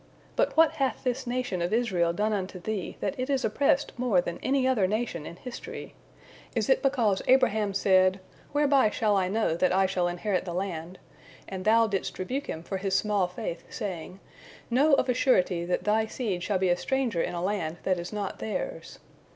But 0.35 0.57
what 0.57 0.71
hath 0.77 1.03
this 1.03 1.27
nation 1.27 1.61
of 1.61 1.71
Israel 1.71 2.11
done 2.11 2.33
unto 2.33 2.57
Thee, 2.59 2.97
that 3.01 3.13
it 3.19 3.29
is 3.29 3.45
oppressed 3.45 3.93
more 3.99 4.19
than 4.19 4.39
any 4.41 4.67
other 4.67 4.87
nation 4.87 5.27
in 5.27 5.35
history? 5.35 5.93
Is 6.55 6.69
it 6.71 6.81
because 6.81 7.21
Abraham 7.27 7.71
said, 7.75 8.19
'Whereby 8.51 8.89
shall 8.89 9.15
I 9.15 9.27
know 9.27 9.55
that 9.55 9.71
I 9.71 9.85
shall 9.85 10.07
inherit 10.07 10.43
the 10.43 10.55
land?' 10.55 10.97
and 11.47 11.65
Thou 11.65 11.85
didst 11.85 12.17
rebuke 12.17 12.47
him 12.47 12.63
for 12.63 12.77
his 12.77 12.95
small 12.95 13.27
faith, 13.27 13.63
saying, 13.69 14.19
'Know 14.71 14.95
of 14.95 15.07
a 15.07 15.13
surety 15.13 15.65
that 15.65 15.83
thy 15.83 16.07
seed 16.07 16.41
shall 16.41 16.57
be 16.57 16.69
a 16.69 16.77
stranger 16.77 17.21
in 17.21 17.35
a 17.35 17.43
land 17.43 17.77
that 17.83 17.99
is 17.99 18.11
not 18.11 18.39
theirs'? 18.39 18.97